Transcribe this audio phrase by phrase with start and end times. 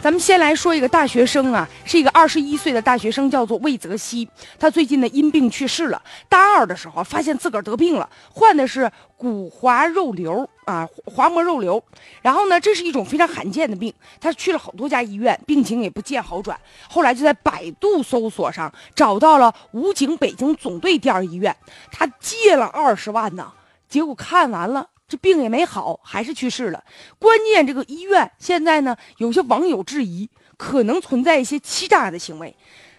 [0.00, 4.28] 咱们先来说一个大学生啊，是一个二十一岁的大学生，叫做魏泽西。
[4.56, 6.00] 他最近呢因病去世了。
[6.28, 11.82] 大二的时候发现自个儿得病了，患的是骨滑肉瘤啊，滑膜肉瘤。
[12.22, 13.92] 然后呢，这是一种非常罕见的病。
[14.20, 16.56] 他去了好多家医院，病情也不见好转。
[16.88, 21.54] 后来就在百度搜索上找到了武警北京总队第二医院，
[21.90, 23.52] 他借了二十万呢，
[23.88, 24.86] 结果看完了。
[25.08, 26.84] 这病也没好，还是去世了。
[27.18, 30.28] 关键这个医院现在呢，有些网友质疑，
[30.58, 32.54] 可能存在一些欺诈的行为。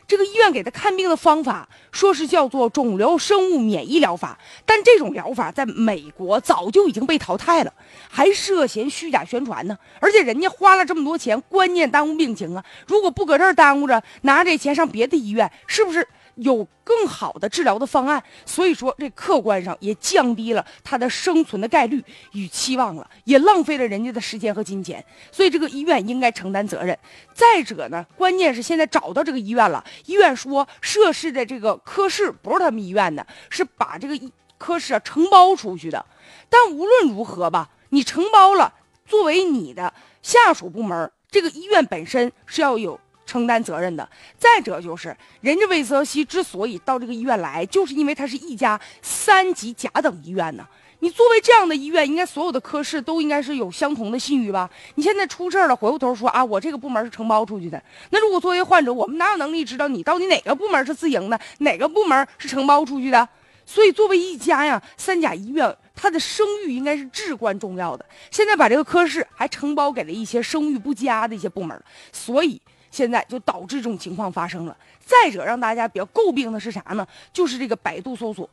[0.07, 7.71] 这个医院给他看病的方法，说是叫做肿瘤生物免疫疗法，但这种疗法在美国早就已经被淘汰了，
[8.09, 9.77] 还涉嫌虚假宣传呢。
[9.99, 12.65] 而且人家花了这么多钱，关键耽误病情啊！
[12.87, 16.07] 如果不搁这儿耽误着，拿这钱上别的医院，是不是？
[16.41, 26.97] 有更好的治疗的方案，所以说这客观上也降低了他的生存的概率与期望了，也浪费了人家的时间和金钱，所以这个医院应该承担责任。
[27.33, 34.19] 再者呢，关键是现在找到这个医院了，医院说涉事的这个科室不是他们医院的，是把这个
[34.57, 36.05] 科室啊承包出去的。
[36.49, 38.73] 但无论如何吧，你承包了，
[39.05, 42.99] 作为你的下属部门，这个医院本身是要有。
[43.29, 44.09] 承担责任的。
[44.39, 50.67] 再者就是，人家魏泽西之所以到这个医院来，就是因为他是一家三级甲等医院呢。
[51.01, 54.69] 你作为这样的医院，应该所有的科室都应该是有相同的信誉吧？
[54.95, 57.81] 你现在出事了，回过头说啊，我这个部门是承包出去的。
[58.09, 63.29] 那如果作为患者，我们哪有能力知道你到底哪个部门是自营的，哪个部门是承包出去的？
[63.65, 68.03] 所以，作为一家呀三甲医院，它的声誉应该是至关重要的。
[68.29, 72.59] 现在把这个科室还承包给了一些声誉不佳的一些部门，所以。
[72.91, 74.75] 现在就导致这种情况发生了。
[75.05, 77.07] 再者，让大家比较诟病的是啥呢？
[77.33, 78.49] 就是这个百度搜索。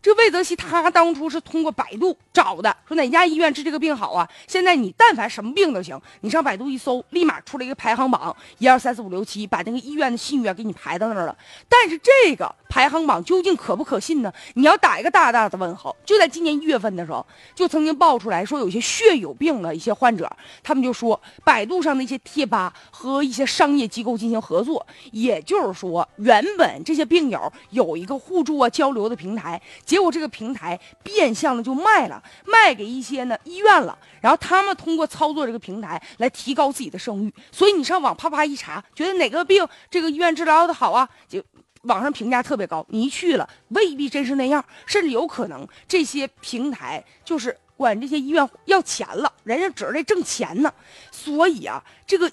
[0.00, 4.28] 这魏则西他当初是通过百度找的，说哪家医院治这个病好啊？
[4.46, 11.36] 现在你但凡什么病都行，你上百度一搜，立马出来一个排行榜，一二三四五六七，把那个医院的信誉啊给你排到那儿了。
[11.68, 14.32] 但是这个排行榜究竟可不可信呢？
[14.54, 15.94] 你要打一个大大的问号。
[16.04, 17.24] 就在今年一月份的时候，
[17.54, 20.30] 就曾经爆出来说有些血友病的一些患者，
[20.62, 29.60] 他们就说百度上的一些贴吧和一些商业机构进行合作，也就是说原本这些病友有一个互助啊交流的平台。
[29.84, 37.32] 结果这个平台变相的就卖了，卖给一些呢医院了，然后他们通过操作这个平台来提高自己的声誉。
[37.50, 41.42] 所以你上网啪啪一查，觉得哪个病这个医院治疗的好啊，就
[41.82, 42.84] 网上评价特别高。
[42.88, 50.72] 你一去了，未必真是那样，甚至有可能这些平台就是管这些医院要钱了，人家指着这挣钱呢。
[51.10, 52.30] 所以啊，这个。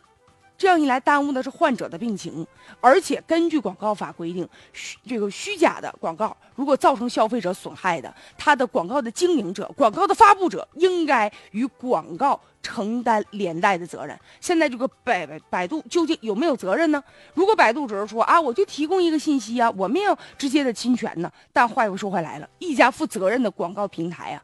[0.57, 2.45] 这样一来，耽误的是患者的病情，
[2.79, 14.17] 而且根据广告法规定，虚这个虚假的广告如果造成消费者损害的，他的广告的经营者、广告的发布者应该与广告承担连带的责任。
[14.39, 17.03] 现在这个百百度究竟有没有责任呢？
[17.33, 24.41] 如果百度只是说啊，我就提供一个信息啊，我没有直接的侵权呢，但话又说回来了，一家负责任的广告平台啊。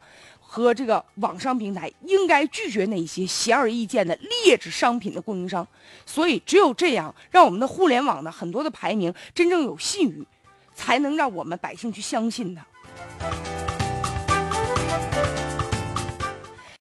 [0.54, 4.14] 和这个网商平台应该拒绝那些显而易见的
[4.44, 5.66] 劣质商品的供应商，
[6.04, 10.22] 所以只有这样，让我们的互联网的很多的排名真正有信誉，
[10.74, 12.66] 才能让我们百姓去相信它。